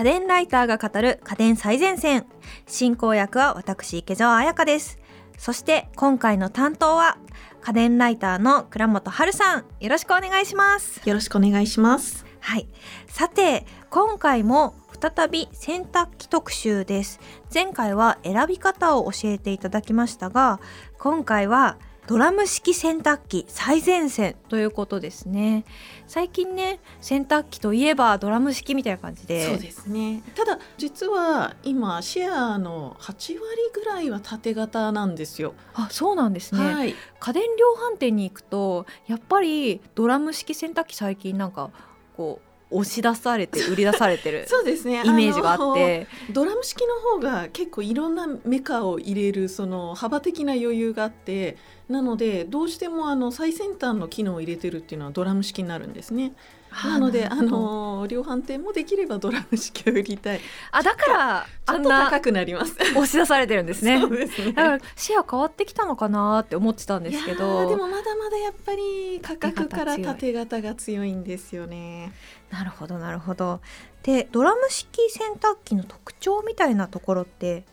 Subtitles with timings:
[0.00, 2.24] 家電ライターが語る家電最前線。
[2.66, 4.98] 進行役は私池澤彩香です。
[5.36, 7.18] そして今回の担当は
[7.60, 9.66] 家電ライターの倉本春さん。
[9.78, 11.06] よろしくお願いします。
[11.06, 12.24] よろしくお願いします。
[12.40, 12.66] はい。
[13.08, 17.20] さて今回も再び洗濯機特集です。
[17.52, 20.60] 前回は選び方を教えていただきましたが
[20.98, 21.76] 今回は
[22.06, 25.64] ドラム式洗濯機最前線ということですね。
[26.06, 29.46] 最近ね洗濯機といえばドラム式みたいな感じで。
[29.46, 30.22] そうですね。
[30.34, 33.40] ただ実は今シェアの8割
[33.74, 35.54] ぐらいは縦型なんですよ。
[35.74, 41.70] あそうなんですね、はい、家電量販店に行くとやっぱりドラム式洗濯機最近なんか
[42.16, 51.56] こう押し出されて売り出されてる そうですねイメージがあってドラム式の方が結構いろんなメカを入れるその幅的な余裕があって
[51.88, 56.32] なのでどうしてもあの最先端の機能を入れてるっていうのはドラム式になるんですね。
[56.84, 60.40] なのであの量販店もできればドラム式を売りたい。
[60.70, 62.74] あだからちょっと高くなります。
[62.80, 63.98] 押し出されてるんですね。
[64.02, 64.52] そうですね。
[64.52, 67.68] だからシェア変わってきたのかなって思ってたんですけど。
[67.68, 72.12] でもまだまだやっぱり価格から縦型が強いんですよね。
[72.50, 73.60] なるほどなるほど。
[74.02, 77.64] でドラム式洗濯機の特徴みたいなところって？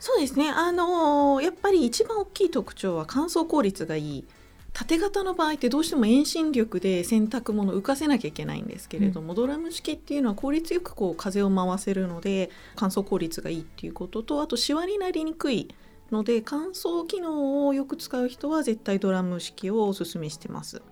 [0.00, 4.24] そうですねあのやっぱり一番大きい特徴は乾燥効率がいい
[4.74, 15.72] 縦型の場合ってどうしても遠心力で洗濯物を浮かせなきゃいけないんですけれども、うん、ドラム式っていうのは効率よくこう風を回せるので乾燥効率がいいっていうこととあとシワになりにくい
[16.10, 20.82] ので乾燥機能をよく使う人は絶対ドラム式をおすすめしてます。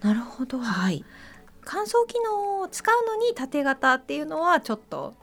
[0.00, 1.04] なるほど、はい、
[1.60, 5.14] 乾燥機能を使うのに縦型っていうのはちょっと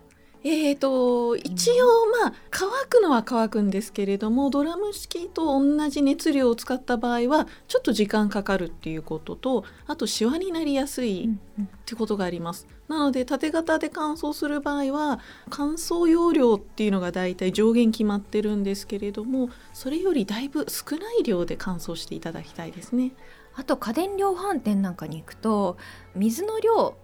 [0.42, 11.30] えーと、一応まあ乾くのは乾くんですけれどもドラム式と同じ熱量を使った場合はちょっと時間かかるっていうこととあとシワになりやすい
[11.62, 12.68] ってことがあります。
[12.88, 23.12] なので縦型で乾燥する場合は乾燥容量っていうのがだいたい上限決まってるんですけれどもそれよりだいぶ少ない量で乾燥していただきたいですね。
[23.56, 25.76] あと家電量販店なんかに行くと
[26.16, 26.96] 水の量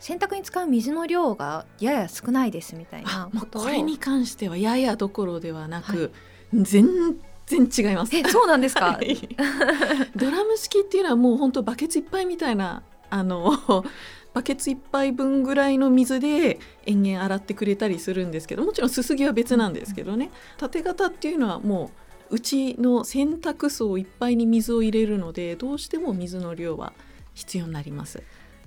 [0.00, 6.12] 洗濯に使う水の量がやや少ないですみたいなこれに関してはややどころではなく、
[6.54, 6.86] はい、全
[7.46, 8.16] 然違います。
[8.16, 9.18] えそうなんですか、 はい、
[10.16, 13.84] ドラム式っていうのはもう本当バケツいっぱいみたいなあの
[14.32, 20.30] バケツ1杯分ぐらいの水で延々洗ってくれたりするんですけどもちろんすすぎは別なんですけどね。
[20.56, 21.90] 縦型っていうのはも
[22.30, 26.92] ううちの洗濯槽いっぱいに水を入れるのでどうしても水の量は
[27.34, 28.22] 必要になります。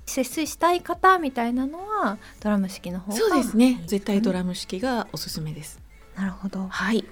[0.06, 3.82] 節水したい方みたいなのはドラム式の方がそうですね。
[3.88, 5.80] 絶対ドラム式がおすすめです、
[6.16, 6.68] なるほど。
[6.68, 7.06] はい。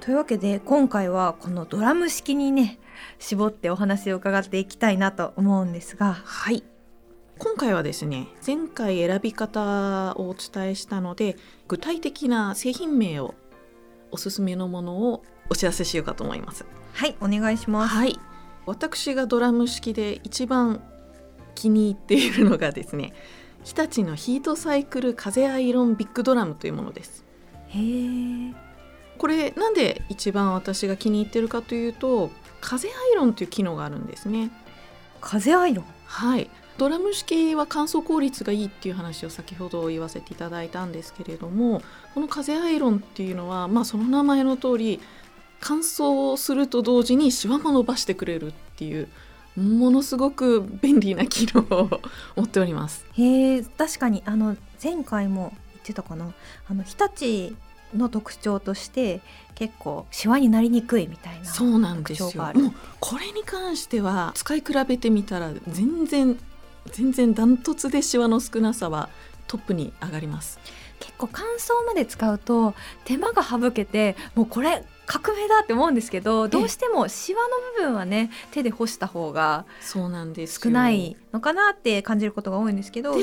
[0.00, 2.78] というわけで今回はこのドラム式にね
[3.18, 6.14] 絞ってお話を伺っていきたいなと思うんですが。
[6.14, 6.62] はい。
[7.38, 11.36] 今回はですね前回選び方をお伝えしたので
[11.68, 13.34] 具体的な製品名を
[14.10, 16.64] おすすめのものをお知らせしようかと思います。
[16.94, 17.94] はいお願いします。
[17.94, 18.18] はい。
[18.66, 20.82] 私がドラム式で一番
[21.56, 23.12] 気に入っているのがですね
[23.64, 27.24] 日立のヒートサイクル風アイロンビッグドラムというものです。
[27.70, 28.54] へえ
[29.18, 32.30] これなんで一番私が気に入ってるかというと
[32.60, 34.52] 風アイロンという機能があるんですね。
[35.20, 35.84] 風アイロン？
[36.04, 36.48] はい。
[36.78, 41.80] ドラム式は乾燥効率がいいっていう話を先ほど言わせていただいたんですけれども
[42.12, 45.00] この風アイロンっていうのはまあその名前の通り
[45.58, 49.08] 乾燥すると同時にシワも伸ばしてくれるっていう
[49.56, 52.00] ものすごく便利な機能を
[52.36, 53.06] 持っております。
[53.14, 56.32] へえ確かにあの前回も言ってたかな。
[56.68, 57.56] あの日立
[57.94, 59.20] の特徴として
[59.54, 62.44] 結構シワになりにくいみたいなそうなんですよ。
[62.54, 66.38] もうこれに関しては使い比べてみたら全然
[66.92, 69.08] 全然ダントツでシワの少なさは
[69.46, 70.58] トップに上がります。
[70.98, 72.74] 結構乾燥まで使うと
[73.04, 83.14] 手間が省けてもうこれ革命だって思うんですけどどうしてもシワの部分はね手で干した方がそうなんです少ないのかなって感じることが多いんですけど。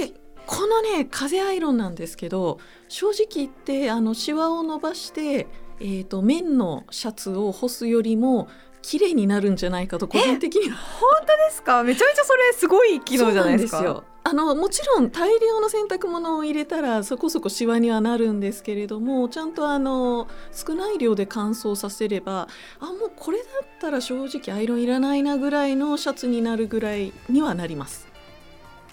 [0.46, 2.60] このね風アイロンなんですけど
[2.90, 5.48] 正直言ってあのシワを伸ばして、
[5.80, 8.50] えーと、綿のシャツを干すよりも
[8.82, 10.76] 綺麗になるんじゃないかと個人的には。
[10.76, 11.84] 本当ですか？
[11.84, 14.04] めちゃめちゃそれすごい機能じゃないですか？
[14.26, 22.48] あのもちろん大量の洗濯物を入れたらそこそこシワにはなるんですけれどもちゃんとあの少ない量で乾燥させれば
[22.80, 28.08] あもうこれだったら正直アイロンいらないなぐらいのシャツになるぐらいにはなります。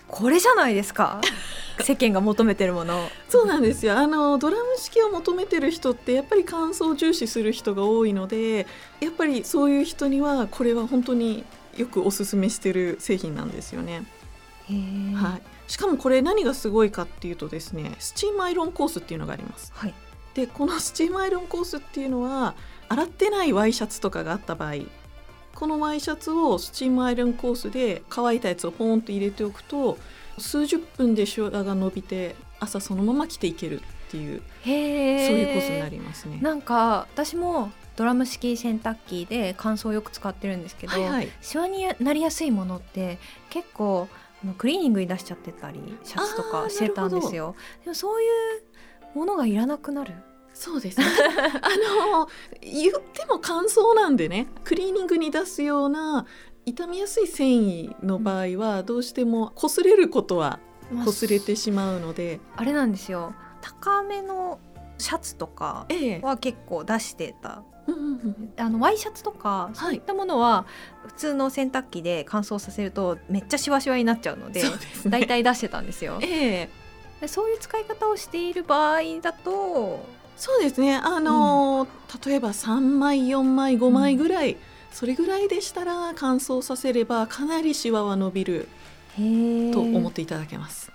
[0.08, 1.20] これじゃないですか？
[1.80, 8.66] 世間が求めてるものそうなんですよあのドラム式を求めてる人ってやっぱり乾燥を重視する人が多いので
[9.00, 11.44] やっぱりそういう人にはこれは本当に
[11.76, 14.02] よくおすすめしてる製品なんですよね。
[15.16, 19.72] はい、しかもこれ何がすごいかっていうとですねスチームアイロンコースっていうのがあります。
[19.74, 19.94] はい。
[20.34, 22.54] でこのスチームアイロンコースっていうのは
[22.88, 24.74] 洗ってないワイシャツとかがあった場合
[25.54, 29.98] このワイシャツをスチームアイロンコースで乾いたやつをポーンと入れておくと
[30.38, 36.38] 数十分でシワが伸びて朝そのまま着ていけるっていうそういうコースになりますね。
[36.40, 43.18] なんか私もドラム式洗濯機で乾燥をよく使ってるんですけど、はいはい、シワになりやすいものって
[43.50, 44.08] 結構
[44.56, 47.54] クリーニングに出しちゃってたりシャツとかしてたんですよ。
[47.84, 48.26] でもそうい
[49.14, 50.14] うものがいらなくなる。
[50.54, 51.06] そうですね。
[51.62, 52.28] あの
[52.60, 56.26] 言っても乾燥なんでねクリーニングに出すような
[56.64, 60.58] 傷みやすい繊維の場合はどうしても擦れることは
[60.90, 63.34] まあ擦れてしまうので、あれなんですよ。
[63.60, 64.58] 高めの
[64.98, 66.20] シャツとかええ。
[66.20, 67.62] は結構出してた
[68.56, 70.66] あのワイシャツとかそういったものは
[71.06, 74.62] 普通の洗濯機で乾燥させるとめっちゃシワシワになっちゃうので
[75.06, 76.18] 大体出してたんですよ。
[76.22, 76.68] ええ。
[77.20, 80.04] でそういう使い方をしている場合だと
[80.36, 80.96] そうですね。
[80.96, 81.86] あの、
[82.24, 84.56] 例えば3枚4枚5枚ぐらい、
[84.90, 88.66] それぐらいでしたら乾燥させればかなりシワは伸びる
[89.70, 90.90] と思っていただけます、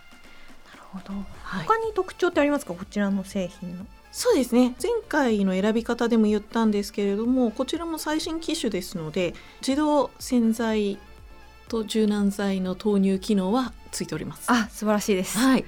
[0.67, 1.13] なるほど。
[1.43, 1.65] はい。
[1.67, 2.73] 他に特徴ってありますか？
[2.73, 10.97] こちらの製品のそうですね前回の選び方でも言ったんですけれどもこちらも最新機種ですので自動洗剤
[11.67, 14.49] と柔軟剤の投入機能はついております。
[14.49, 15.65] あ素晴らしいですはい、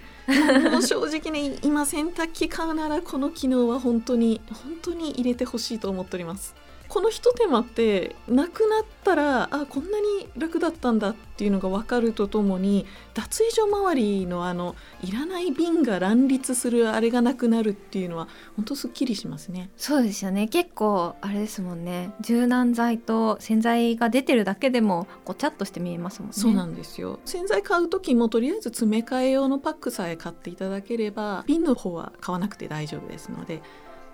[0.71, 6.55] もう正直ね今洗濯機買うならこの機能は本当に本当に入れてほしいと思っております。
[6.87, 19.69] このひと手間ってなくなったらあこんなに楽だったんだっていうのが分かるとともに脱衣所周りのあのいらない瓶が乱立するあれがなくなるっていうのは本当すっきりしますね。
[19.77, 20.47] そうですよね。
[20.47, 22.11] 結構あれですもんね。
[22.21, 26.33] 柔軟剤と洗剤が出てるだけでもごちゃっとして見えますもんね。
[26.33, 27.19] そうなんですよ。
[27.25, 33.61] 洗剤買う時もとりあえず詰め替え用のパックさえ買っていただければ瓶の方は買わなくて大丈夫ですので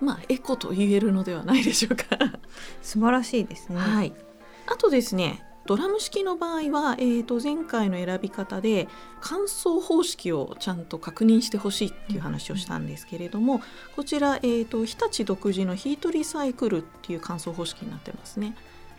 [0.04, 2.04] まあエコと言えるのではないでしょうか。
[2.82, 3.76] 素晴らしいですね。
[3.78, 4.12] はい、
[4.66, 8.86] あとですねドラム式の場合は、えー、と前回の選び方で
[9.22, 13.62] 乾燥方式をちゃんと確認してほしいっていう話をしたんですけれども
[13.96, 18.54] こちら、えー、と日立独自のヒートリサイクルっていう乾燥方式になってますね。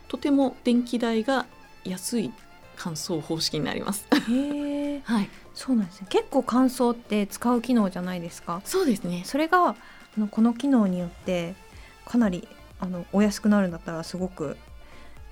[0.08, 1.46] とても電気代が
[1.84, 2.34] 安い
[2.78, 4.08] 乾燥方式になります。
[4.30, 5.30] へえ はい。
[5.54, 6.08] そうなんですね。
[6.10, 8.62] 結構乾燥って使う機能じゃないですか？
[8.66, 9.22] そうですね。
[9.26, 9.76] それがあ
[10.20, 11.56] のこの機能によって
[12.06, 12.48] かなり
[12.80, 14.58] あのお安くなるんだったらすごく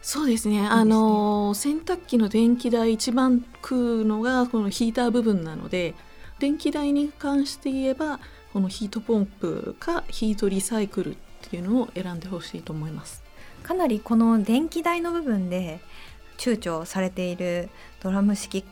[0.01, 5.93] そうですねあの洗濯機の電気代一番食うのがこのヒーター部分なので
[6.39, 8.19] 電気代に関して言えば
[8.51, 11.17] このヒートポンプかヒートリサイクルっ
[11.49, 13.23] ていうのを選んでほしいと思います。
[13.63, 15.79] かなりこの電気代の部分で
[16.37, 17.69] 躊躇されている
[18.01, 18.65] ドラム式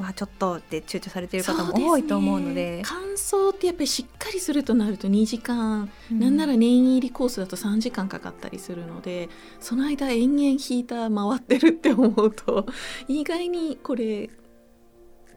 [0.00, 9.28] はちょっとって躊躇されている方も多いと思うので乾燥ってやっぱりしっかりするとなると2時間、うんなんなら念入りコースだと3時間かかったりするので
[9.60, 12.66] その間延々ヒーター回ってるって思うと
[13.08, 14.30] 意外にこれ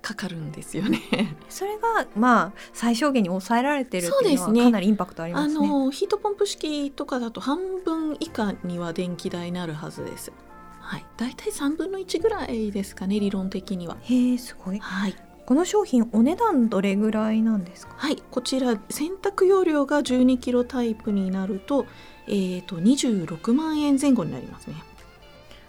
[0.02, 1.00] かかるんですよね。
[1.50, 5.68] それがまあ最小限に抑えられてるっていうのはそうですねかなりインパクトありまあすね。
[5.68, 10.32] のヒートポンプ式とかだと半分以下には電気代になるはずです。
[10.86, 13.98] はい、だいたい3分の1ぐらいですかね理論的には。
[14.02, 14.80] へえすごい。
[14.80, 15.16] はい、
[15.46, 17.94] この商品お値段どれぐらいなんですか？
[17.98, 21.86] はい、こちら洗濯容量が12キロタイプになると,、
[22.28, 24.76] えー、と26万円前後になりますね。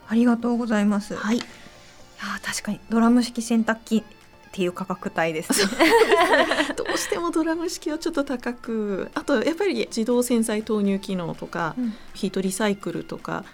[0.08, 1.14] ありがとうございます。
[1.14, 4.02] い、はい、やー確かにドラム式洗濯機っ
[4.52, 5.72] ていう価格帯 ですね。
[6.76, 13.44] どうしてもドラム式はちょっと高くあとやっぱり自動洗剤投入機能とか、うんヒートリサイクルとか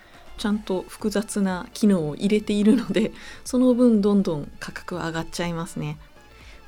[0.43, 3.13] ちゃんと複雑な機能を入れているので
[3.45, 5.99] その分どんどん価格は上がっちゃいますね。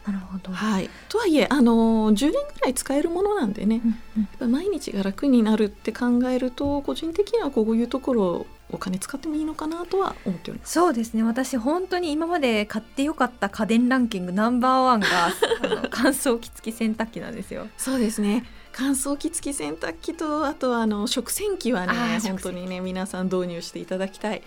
[0.06, 0.52] なるほど。
[0.52, 10.72] はい、とはいえ、あの10年ぐらい使えるものなんでねうんうん毎日が楽になるって考えると個人的にはこういうところお金使ってもいいのかなとは思っております。
[10.72, 15.08] そうですね私本当に今まで買ってよかった家電ランキングナンバーワンが
[15.62, 17.66] あの乾燥機付き洗濯機なんですよ。
[17.76, 18.44] そうですね
[18.76, 24.42] 乾燥機付き洗濯機とあとはあの食洗機はあねー本当にね皆さん導入していただきたい。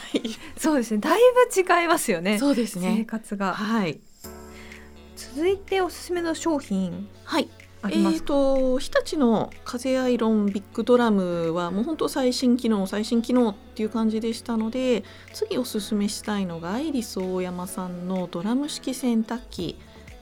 [0.58, 1.20] そうですねだい
[1.54, 3.04] ぶ違いますよねそうです生ね。
[3.06, 3.54] 活が。
[3.54, 3.98] はい。
[5.16, 7.48] 続いておすすめの商品はい。
[7.82, 19.78] えー、ありますか、と日立の風アイロンビッグドラムはもう本当最新機能最新機能っていう感じでしたので次おすすめしたいのがアイリス大山さんのドラム式洗濯機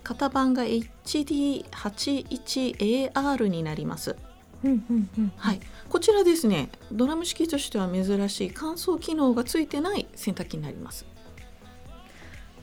[0.09, 4.17] 型番が HD81AR になります。
[4.65, 5.31] うんうんうん。
[5.37, 5.61] はい、
[5.91, 11.05] こちらですねドラム式としては珍しい乾燥機能がついてない洗濯機になります。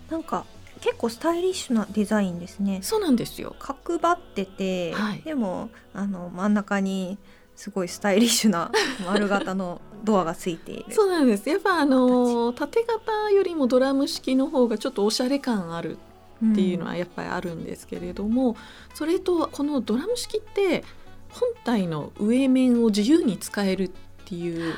[0.09, 0.47] なんか
[0.81, 2.79] 結構スタイリッシュなデザインですね。
[2.81, 3.55] そうなんですよ。
[3.59, 5.21] 角張ってて、はい。
[5.21, 7.19] でもあの真ん中に
[7.55, 8.71] すごいスタイリッシュな
[9.05, 10.85] 丸型の ドアがついている。
[10.89, 11.47] そうなんです。
[11.47, 15.99] やっぱあの縦型よりもドラム式の方がちょっとおしゃれ感ある
[16.43, 18.55] っていうのはやっぱりあるんですけれども、
[18.93, 20.83] それとこのドラム式って
[21.29, 23.91] 本体の上面を自由に使えるっ
[24.25, 24.73] ていう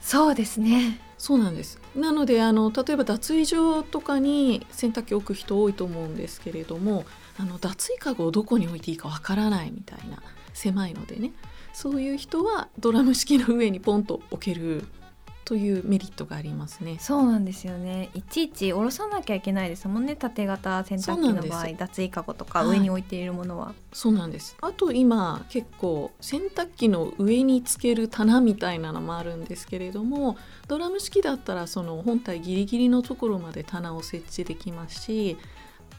[0.00, 1.00] そうですね。
[1.16, 1.78] そうなんです。
[1.94, 7.04] なのであの例えば脱衣所とかに洗濯機置く人多いと思うんですけれども
[7.38, 10.20] あの脱衣かごをどこに置いていいかわからないみたいな
[10.52, 11.32] 狭いのでね
[11.72, 14.84] そういう人はドラム式の上にポンと置ける
[15.44, 16.98] というメリットがありますね。
[17.00, 18.10] そうなんですよね。
[18.14, 21.72] いちいち下ろさなきゃいけないですもんね縦型洗濯機の場合。
[21.72, 22.68] 脱衣かごとかはい。
[22.68, 24.56] 上に置いているものは、そうなんです。
[24.60, 30.36] あと今結構洗濯機の上につける棚みたいなのもあるんですけれども
[30.68, 35.36] ドラム式だったらその本体ギリギリのところまで棚を設置できますし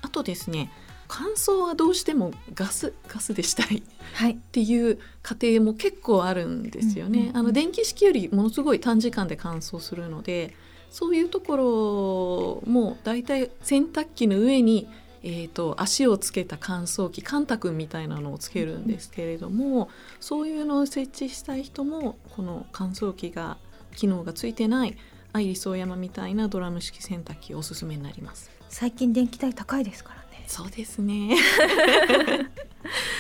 [0.02, 0.72] あとですね
[1.16, 7.20] 乾燥はどうしてもガスガスでしたいっはいていう過程も結構あるんですよね。
[7.20, 10.56] うんうんうんあの電気式よりものすごい短時間で乾燥するので
[10.90, 14.88] そういうところもだいたい洗濯機の上に、
[15.22, 19.90] えー、と足をつけた乾燥機カンタ君みたいなのをつけるんですけれども
[20.20, 23.58] そういうのを設置したい人もこの乾燥機が
[23.96, 24.98] 機能がついてない
[25.32, 28.50] アイリスオーヤマみたいなドラム式洗濯機おすすめになります。
[28.70, 31.36] 最近電気代高いですからねそうですね。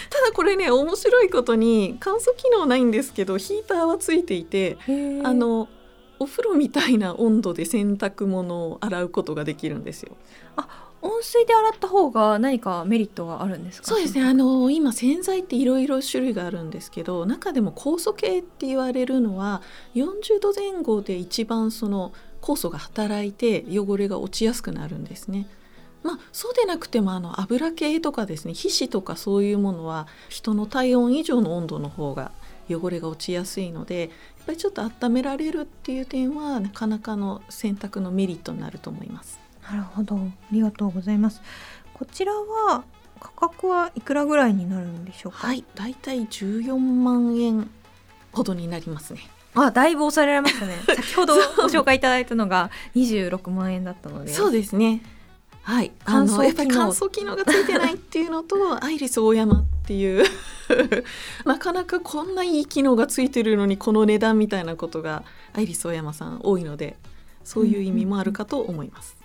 [0.09, 4.77] ただこれね面白いことに乾燥機能ないんですけどヒーターはついていて
[5.25, 5.67] あの
[6.19, 10.15] お風呂みたいな温度で洗濯物を洗うことができるんですよ。
[11.05, 13.87] 温水で洗った方が何かメリットがあるんですか？
[13.89, 14.23] そうですね。
[14.23, 19.61] あの今洗剤っていろいろ種類があるんですけど中でも酵素系って言われるのは
[19.95, 25.47] 40度前後で一番その酵素が働いて汚れが落ちやすくなるんですね。
[26.03, 32.31] まあ、そうでなくてもあの油系とかですね皮脂とかそういうものは人の体温以上の温度の方が
[32.69, 34.09] 汚れが落ちやすいのでやっ
[34.45, 39.39] ぱりちょっと温められるっていう点はなかなかの洗濯のメリットになると思います。
[39.63, 40.17] なるほど。
[40.17, 40.19] あ
[40.51, 41.41] りがとうございます。
[41.93, 42.83] こちらは
[43.21, 45.47] 価格はいくらぐらいになるんでしょうか？
[45.47, 47.69] はい、だいたい14万円
[48.33, 49.21] ほどになりますね。
[49.55, 50.75] あだいぶ抑えられましたね。
[50.85, 54.33] 先ほどご紹介いただいたのが26万円だったので。
[54.33, 55.01] そうですね。
[55.63, 60.25] はい、あ乾燥機能のやっぱり乾燥機能がついてないっていうのと アイリスオーヤマっていう
[61.45, 66.97] なかなかこんないい機能がついてるのにこの値段みたいなことがアイリスオーヤマさん多いので
[67.43, 69.17] そういう意味もあるかと思います。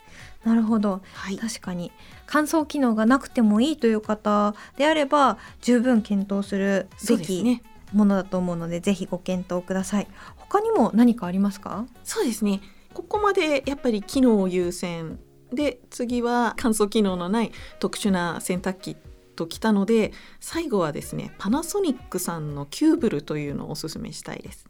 [0.44, 1.02] なるほど。
[1.14, 1.92] はい、確かに。
[2.26, 7.62] 乾燥機能がなくてもいいという方であれば十分検討するべきね。
[7.92, 10.06] ものだと思うのでぜひご検討ください。
[10.36, 11.86] 他にも何かありますか？
[12.04, 12.60] そうですね。
[12.94, 15.18] ここまでやっぱり機能優先
[15.52, 18.96] で次は乾燥機能のない特殊な洗濯機
[19.36, 24.66] ときたので最後はですねパナソニックさんのキューブルというのをおすすめしたいです。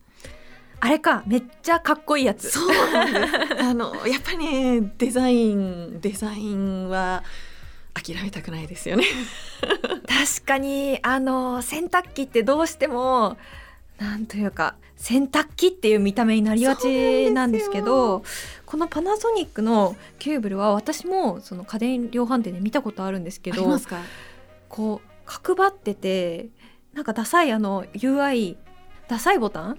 [0.80, 3.62] あれかめっちゃかっこいいやつそうなんです。
[3.62, 7.24] あのやっぱりねデザインデザインは
[7.94, 9.04] 諦めたくないですよね。
[10.06, 13.36] 確かにあの洗濯機ってどうしても
[13.98, 18.22] なんというか洗濯機っていう見た目になりがちなんですけど
[18.64, 23.98] このパナソニックのキューブルは私もその家電量販店で見たことあるんですけどありますか？
[24.68, 26.48] こう角張ってて
[26.94, 28.56] なんかダサいあの UI
[29.08, 29.78] ダサいボタン？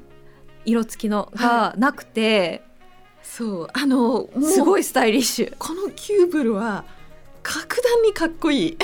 [0.65, 2.61] 色付きのがなくて、
[3.23, 6.83] そうあのすごいスタイリッシュこのキューブルは
[7.41, 8.77] 格段にかっこいい。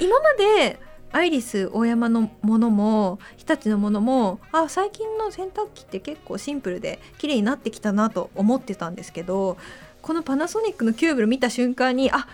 [0.00, 0.78] 今まで
[1.12, 9.58] アイリスオーヤマのものも日立のものもあ最近の洗濯機って結構シンプルで綺麗になってきたなと思ってたんですけど
[10.00, 12.26] このパナソニックのキューブル見た瞬間にあ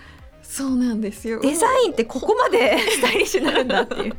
[0.43, 1.41] そうなんですよ。
[1.43, 4.17] デザインってここまで スタイリッシュになるんだっていう。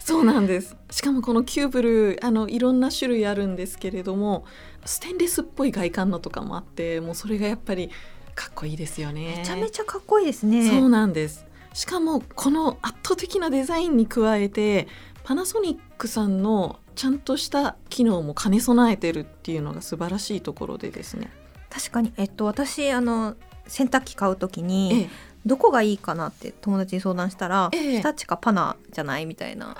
[0.00, 4.44] そうなんですしかもこのキューブルあのいろんな種類あるんですけれども
[4.84, 7.90] ステンレスっぽい外観のとかもあってもうそれがやっぱり
[8.34, 10.68] かっこいいですよねめちゃめちゃかっこいいですね。
[10.68, 11.44] そうなんです
[11.74, 14.88] しかもこの圧倒的なデザインに加えて
[15.24, 21.30] パナソニックさんのちゃんとした機能も兼ね備えてるっていうのが素晴らしいところでですね、
[21.70, 25.08] 確かに、えっと、私あの洗濯機買うときえにえ、
[25.46, 28.00] どこがいいかなって友達に相談したら、ええ。
[28.00, 29.76] 日立かパナじゃないみたいな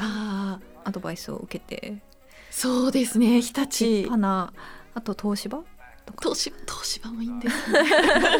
[0.84, 1.96] アドバイスを受けて。
[2.50, 4.08] そうですね日立。
[4.08, 4.52] パナ
[4.94, 5.64] あと東芝？
[6.20, 7.80] 東芝東芝もいいんです、ね、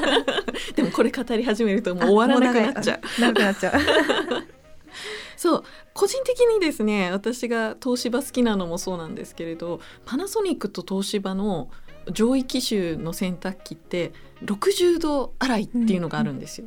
[0.77, 3.01] でもこれ語り始めるともう終わらなくなっちゃう。
[3.19, 3.75] う長くなっちゃう。
[5.37, 11.71] そう個人的にですね私が東芝好きなのもそうなんですけれどパナソニックと東芝の
[12.11, 14.13] 上位機種の洗濯機って
[14.45, 16.67] 60度洗いっていうのがあるんですよ。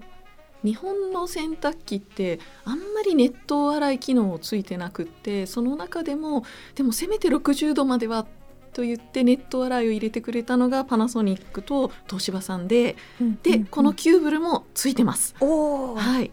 [0.64, 8.28] 日本の洗濯機ってあんまり熱湯洗い機能ついてなくってその中でもでもせめて60度までは
[8.74, 12.96] と言ってネット洗いを入れてくれたのがパナソニックと東芝さんで、
[13.44, 15.36] で、このキューブルもついてます。
[15.40, 16.32] はい、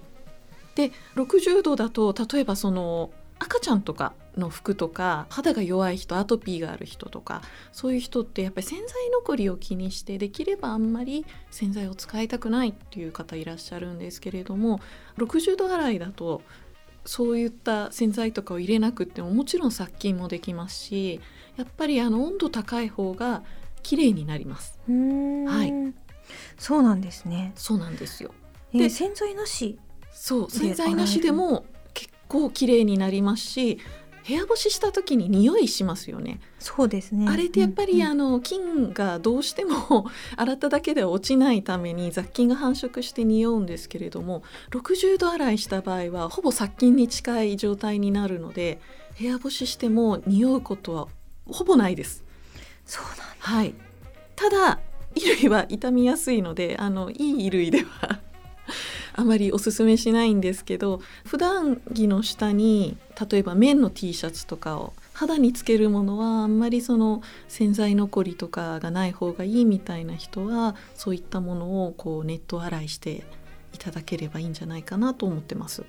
[0.74, 7.42] で60度だと例えばその赤ちゃんとかの服とか肌が弱い人アトピーがある人とか
[7.72, 14.80] そういう人ってやっぱり洗剤残りを気にしてできればあんまり洗剤を使いたくないっていう方いらっしゃるんですけれども
[15.18, 16.42] 60度洗いだと
[17.08, 21.20] そういった洗剤とかを入れなくてももちろん殺菌もできますし
[21.56, 23.42] やっぱりあの温度高い方が
[23.82, 24.78] 綺麗になります。
[24.86, 25.94] はい。
[26.58, 27.52] そうなんですね。
[27.56, 28.34] そうなんですよ。
[28.74, 29.78] で洗剤なし？
[30.12, 33.78] そう洗剤なしでも結構綺麗になりますし
[34.28, 36.38] 部屋干しした時に匂いしますよね。
[36.58, 37.26] そうですね。
[37.30, 40.06] あれってやっぱり、うんうん、あの菌がどうしても
[40.36, 48.82] 洗っただけでは落ちないために雑菌が繁殖して匂うんですけれども、60度洗いした場合はほぼ殺菌に近い状態になるので、
[49.18, 51.08] 部屋干ししても匂うことは
[51.46, 52.22] ほぼないです。
[52.84, 53.74] そうなんはい。
[54.36, 54.78] ただ
[55.14, 58.17] 衣類は傷みやすいので、あのいい衣類では
[59.18, 62.96] あまりおすすめしないんですけど普段着の下に
[63.30, 73.24] 例えば綿の T シャツとかを肌につけるものはあんまりその洗剤残りとかがない方がいいみたいな人はそういったものをこうネット洗いして
[73.72, 75.82] いただければいいんじゃないかなと思ってます。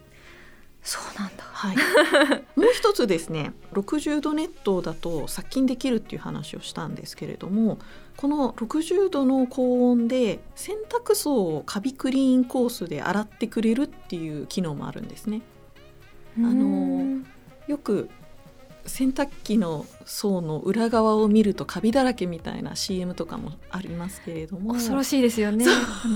[0.81, 1.75] そうなんだ、はい、
[2.59, 7.79] もう一つですね60度熱湯だと殺菌できるっていう話をしたんですけれども
[8.15, 15.41] この60度の高温で洗濯槽をカビクリーンコースで洗ってくれるっていう機能もあるんですね。
[16.38, 17.21] あの
[17.67, 18.09] よく
[18.89, 24.74] 洗濯機の層の裏側を見るとカビだらけみたいな CM とかもありますけれども。
[24.74, 25.65] 恐ろしいですよね。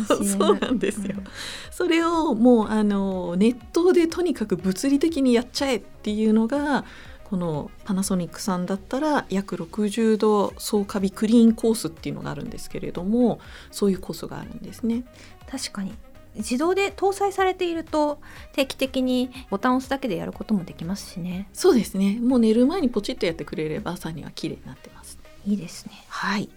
[0.08, 1.24] そうなんですよ、うん、
[1.72, 6.86] それをもうあの熱湯でとにかく物理的にやっちゃえっていうのが
[7.24, 13.40] このパナソニックさんだったら約60度総カビクリーンコースっていうのがあるんですけれども
[13.72, 15.04] そういうコースがあるんですね。
[15.50, 15.94] 確かに
[16.36, 18.20] 自動で搭載されていると
[18.54, 21.48] 定期的にボタンを押すだけでやることもできますしね。
[21.54, 22.20] そうですね。
[22.20, 25.20] もう寝る前にポチッとやってくれれば朝には綺麗になってます。
[25.46, 25.92] いいですね。
[26.08, 26.50] はい。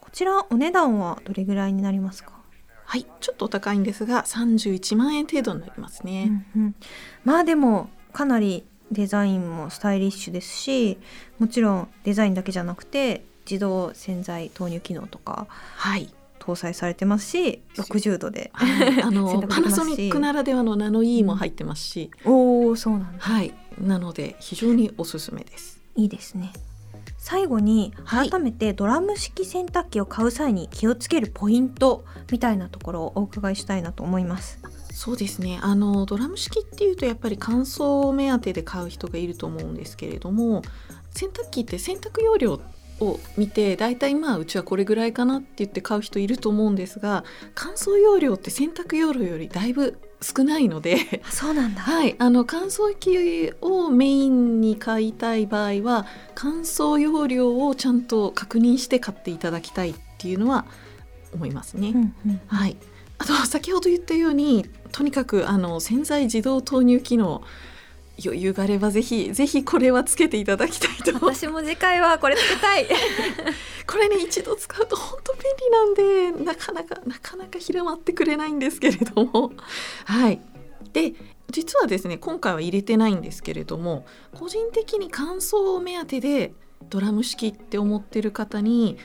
[0.00, 2.32] こちらお値段はどれぐらいになりますか？
[2.84, 3.06] はい。
[3.20, 6.74] ちょっとお高いんですが31万円程度になりますね、うんうん、
[7.24, 10.98] まあでもかなりデザインもスタイリッシュですし
[11.38, 16.12] もちろんデザインだけじゃなくて自動洗剤投入機能とか、はい、
[16.50, 23.54] 搭載されてますし60度で、あの パナソニックならではのナノイ、ーも入ってますし、うん、おおそうなんはい。
[23.80, 25.80] なので非常におすすめです。
[25.96, 26.52] いいですね。
[27.18, 34.58] 最後に改めてドラム式洗濯機を買う際に気をつけるポイントみたいなところをお伺いしたいなと思います。
[34.92, 35.58] そうですね。
[35.62, 40.62] あのドラム式っていうとやっぱり乾燥目当てで買う人がいると思うんですけれども
[41.10, 42.60] 洗濯機って洗濯容量
[43.00, 60.66] を見て大体まあうちはこれぐらいかなって言って買う人いると思うんですが乾燥容量って洗濯容量よりだいぶ少ないのでそうなんだ、はい、あの乾燥機をメインに買いたい場合は乾燥容量をちゃんと確認して買っていただきたいっていうのは
[61.32, 61.90] 思いますね。
[61.90, 62.76] うんうん、はい、
[63.18, 67.42] あと先ほど言ったようにとにかくあの洗剤自動投入機能
[68.24, 72.86] 余裕があればぜひぜひこれはつけていただきたいと私も次回はこれつけたい
[73.86, 79.52] これね一度使うと本当便利なんでなかなかなかなか広まってくれないんですけれども
[80.04, 80.40] はい
[80.92, 81.14] で
[81.50, 84.04] 実はですね今回は入れてないんですけれども
[84.34, 86.52] 個人的に乾燥を目当てで
[86.88, 88.98] ドラム式って思ってる方に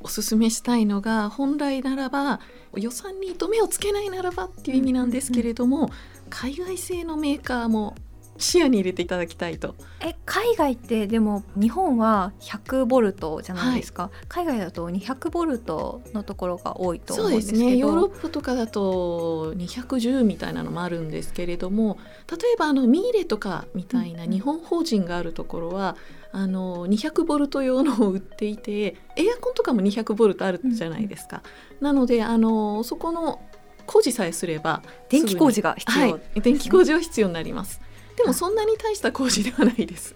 [0.00, 2.40] おすすめしたいのが本来ならば
[2.76, 5.90] 予算に糸目をつけないならばっていう意味なんですけれども、
[6.28, 7.94] 海外製のメーカーも
[8.38, 9.74] 視野に入れていただきたいと。
[10.00, 17.58] え海外ってでも日本は100ボルトじゃないですか、はい、海外だと200ボルトのところが多いと思うんですけど。
[17.60, 17.76] そうですね。
[17.76, 21.98] ヨーロッパとかだと210みたいなのもあるんですけれども
[22.30, 25.96] 例えばあのミーレとかみたいな日本法人があるところは、
[26.32, 31.42] うん、あの200ボルト用のを売っていてエアコンとかも200ボルトあるじゃないですか。
[31.80, 33.40] うん、なのであのそこの
[33.86, 37.80] 工事さえすれば電気工事が必要、はい、電気工事は必要になります。
[38.16, 40.14] でもそんなに大した工事ではないです。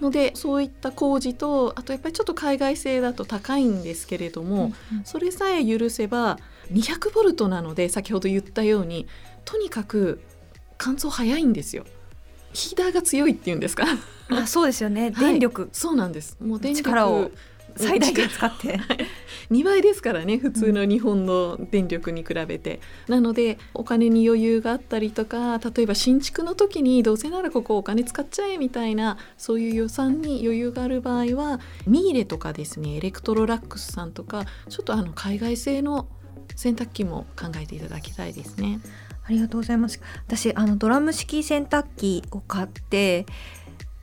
[0.00, 6.38] のでそういった工事とあとやっぱりちょっと海外製だと高いんですけれども、うんうん、それさえ許せば
[6.72, 9.06] 200ボルトなので先ほど言ったように
[9.44, 10.20] とにかく
[10.78, 11.84] 乾燥早いんですよ。
[12.52, 13.84] ヒーターが強いっていうんですか？
[14.30, 15.10] あそうですよね。
[15.12, 16.36] 電力、はい、そうなんです。
[16.40, 17.30] もう電力を
[17.76, 18.78] 最大限使って。
[19.50, 36.08] 2倍ですからね普通の日本の電力に比べて、なのでお金に余裕があったりとか例えば新築の時にどうせならここお金使っちゃえみたいなそういう予算に余裕がある場合はミーレとかですねエレクトロラックスさんとかちょっとあの海外製の
[36.56, 38.80] 洗濯機も考えていただきたいですね。
[39.26, 40.00] ありがとうございます。
[40.26, 43.26] 私あのドラム式洗濯機を買って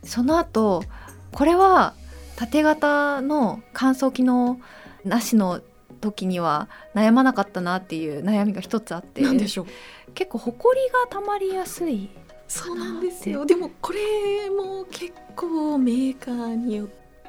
[0.04, 0.84] その後
[1.32, 1.94] これは
[2.36, 4.60] 縦型の乾燥機能
[5.04, 5.62] なしの
[6.00, 9.22] 時には悩まなかったなっていう悩みが一つあって。
[9.22, 9.66] 何でしょう。
[10.14, 12.10] 結構ほこりがたまりやすい。
[12.48, 13.46] そうなんですよ。
[13.46, 16.88] でもこれも結構メーカーによっ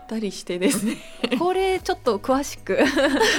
[0.08, 0.96] たりしてですね。
[1.38, 2.78] これちょっと詳しく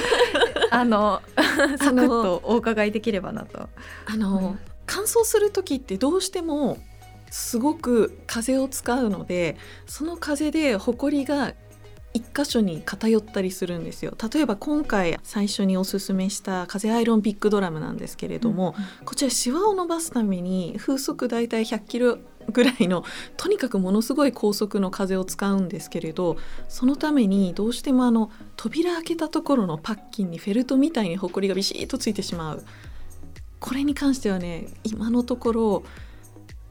[0.70, 1.20] あの
[1.78, 3.68] サクッとお伺いできればなと。
[4.06, 6.78] あの、乾燥する時ってどうしても
[7.34, 11.52] すごく風を使うのでその風でほこりが
[12.12, 14.16] 一箇所に偏ったりするんですよ。
[14.32, 22.18] 例えば今回最初におすすめした風アイロンビッグドラムなんですけれども、うんうん、こちらシワを伸ばすために風速だいたい100キロ
[22.52, 23.02] ぐらいの
[23.36, 26.36] とにかくものすごい高速の風を使うんですけれど
[26.68, 32.64] そのためにどうしてもあの扉開けたところのパッキンにフェルトみたいにほこりがビシッとついてしまう。
[33.58, 35.82] これに関してはね今のところ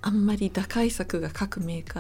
[0.04, 2.00] あんまり打開策が各メーカ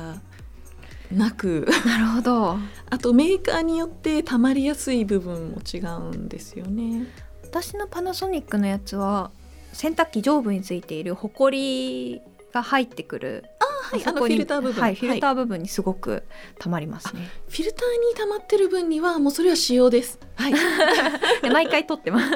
[1.11, 1.67] ーなく。
[1.85, 2.57] なるほど。
[2.89, 7.07] あとメーカーによってたまりやすい部分も違うんですよね。
[7.43, 9.31] 私のパナソニックのやつは
[9.71, 12.21] 洗濯機上部についているホコリ
[12.53, 13.45] が入ってくる
[13.93, 16.23] はい、あのフィルター部分、はい、フィルター部分にすごく
[16.59, 20.19] たまりますね、フィルターにたまってる分にはもうそれは使用です。
[20.35, 20.53] はい。
[21.51, 22.31] 毎回取ってます。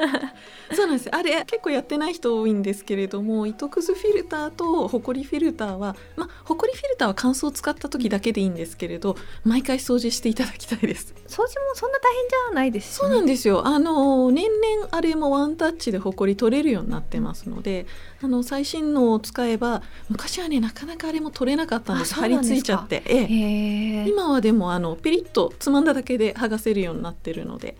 [0.75, 1.09] そうなんです。
[1.13, 11.13] あれ結構やってない人多いんですけれども糸くずフィルターとホコリフィルターはまあホコリフィルターは乾燥を使った時だけでいいんですけれど毎回掃除していただきたいです。
[11.27, 13.65] 掃除もそんな大変じゃないです、ね、そうなんですよ。
[13.65, 17.85] あの年々あれもワンタッチでホコリ取れるようになってますので
[18.21, 27.77] あの最新のを使えば昔はねなかなかあれも取れなかったんです貼り付いちゃって、ええ、今はでもあのペリッとつまんだだけで剥がせるようになってるので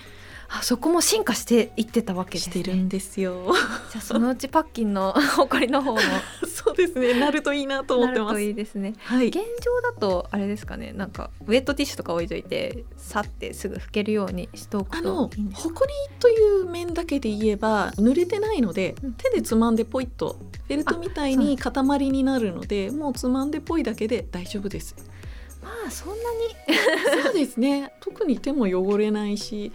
[0.50, 3.54] あそこも進化していってたわけです、ね、してるんですよ。
[3.92, 6.00] じゃあそのうちパッキンの誇りの方も。
[6.48, 7.20] そうですね。
[7.20, 8.42] なるといいなと思ってます。
[8.42, 10.94] いいですね、はい、現状だとあれですかね。
[10.94, 15.30] なんかウェットティッシュとか置いといてさってすぐ拭けるようにしておくと。
[15.36, 24.96] いいんですか誇りという面だけで言えば濡れてないので、うん、手でつまんでポイッとフェルトみたいに塊になるのでもうつまんでぽいだけで大丈夫です。
[25.62, 26.18] まあそんなに。
[27.24, 27.92] そうですね。
[28.00, 29.72] 特に手も汚れないし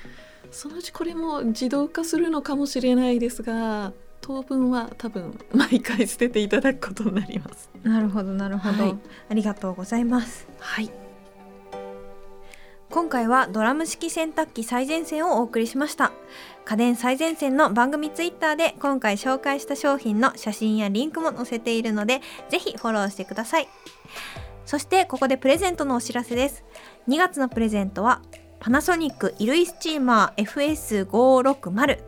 [0.53, 7.69] そのうちこれも自動化するのかもしれないですが当分は多分毎回捨てていただくことになります。
[7.83, 8.97] なるほどなるほど、はい、
[9.31, 10.47] ありがとうございます。
[10.61, 10.91] はい。
[12.89, 16.13] 今回はドラム式洗濯機最前線をお送りしました。
[16.65, 23.69] 家電最前線の番組ツイッターで今回紹介した商品の写真やリンクも載せているのでぜひフォローしてください。
[24.67, 26.65] そしてここでプレゼントのお知らせです。
[27.09, 28.23] 2月のプレゼントは
[28.63, 30.45] パナソニック衣類スチーマー
[31.09, 31.99] FS560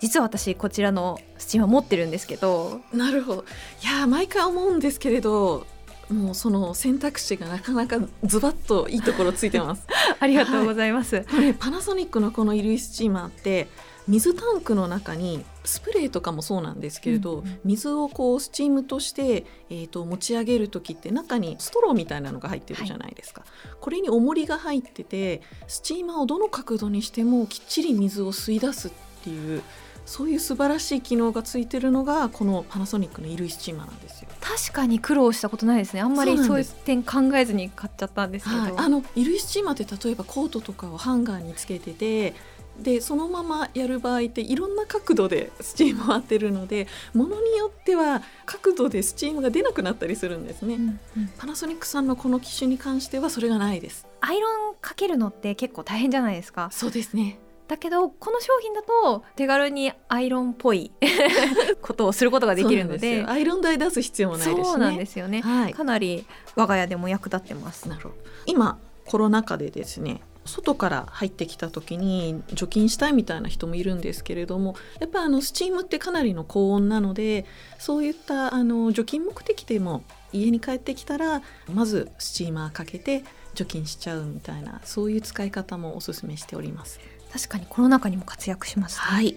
[0.00, 2.80] 実は私こちらのスチーマー持ってるんですけど。
[2.92, 3.44] なるほど。
[3.80, 5.68] いや毎回思うんですけれど
[6.10, 9.86] もうその選択肢がなかなかズバッといいところついてます。
[10.18, 13.68] ありがとうございます、はい、これパナソニックのこの衣類スチーマーって
[14.08, 23.50] 水タンクの中にスプレーとかもそうなんですけれど、うんうん、水をこうスチームとして、えー、と持ち上げる時って中にストローみたいなのが入ってるじゃないですか、はい、
[23.80, 28.90] これに重りが入っててスチーマーをどの角度にしてもきっちり水を吸い出すっ
[29.24, 29.62] ていう
[30.06, 34.28] そういう素晴らしい機能がついてるのがこのパナソニックの衣類スチーマーなんですよ。
[34.40, 36.02] 確かに苦労したことないですね。
[36.02, 42.34] あんまりそういう点考えずに買っちゃったんですけど、はい、あの衣類スチーマーって例えばコートとかをハンガーにつけてて
[42.78, 54.06] でそのままやる場合っていろんな角度でスチームを当てるのでものによっては角度でスチームが出なくなったりするんですね、うんうん、パナソニックさんのこの機種に関してはそれがないです。
[54.20, 56.68] アイロンかけるのって結構大変じゃないですか。
[56.72, 57.38] そうですね。
[57.68, 60.92] だけどこの商品だと手軽にアイロンっぽい
[61.80, 63.24] ことをすることができるので。
[63.26, 64.64] アイロン台出す必要もないですね。
[64.64, 67.88] そうなんですよね、はい、かなり我が家でも役立ってます。
[67.88, 68.14] なるほど。
[68.46, 77.46] 今コロナ禍でですね外から入ってきた時に除菌したいみたいな人もいるんですけれどもやっぱあのスチームってかなりの高温なので
[77.78, 87.00] そういったあの除菌目的でも家に帰ってきたらまずスチーマーかけて除菌しちゃうみたいなそういう使い方もおすすめしております。
[87.32, 89.36] 確かにコロナ禍にも活躍します、ね、はい。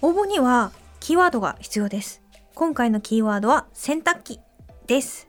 [0.00, 2.22] 応募にはキーワードが必要です。
[2.54, 4.40] 今回のキーワードは洗濯機
[4.86, 5.26] です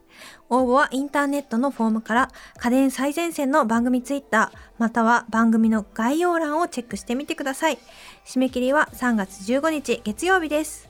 [0.50, 7.80] 応募はインターネットのフォームから家電最前線の番組ツイッターまたは番組の概要欄をチェックしてみてください。
[8.26, 10.90] 締め切りは3月15日月曜日です。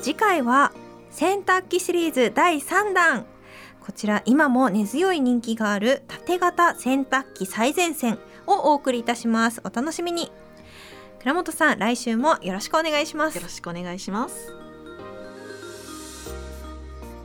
[0.00, 0.72] 次回は
[1.10, 3.26] 洗濯機シリーズ第3弾。
[3.84, 9.60] こちら今も根強い人気がある縦型洗濯機最前線をお送りいたします。
[9.64, 10.30] お楽しみに。
[11.20, 13.36] 倉本さん来週もよろしくお願いします。
[13.36, 14.63] よろしくお願いします。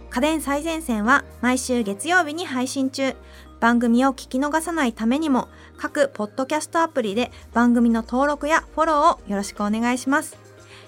[0.09, 3.15] 家電最前線は毎週月曜日に配信中。
[3.59, 10.35] 番組を聞き逃さないためにも各ポッドキャストアプリで番組の登録やフォローをよろしくお願いします。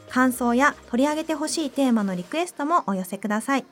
[0.09, 3.65] 感想や取り上げてほしいテーマのリクエストもお寄せください。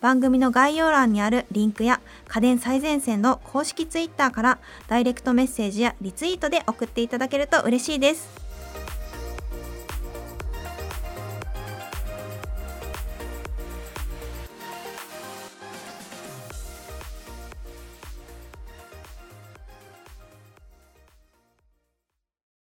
[0.00, 8.43] 番組の概要欄にあるリンクや家電最前線の公式ツイッターからダイレクトメッセージやリツイートで送っていただけると嬉しいです。